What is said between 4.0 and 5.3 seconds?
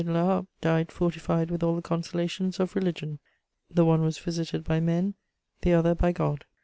was visited by men,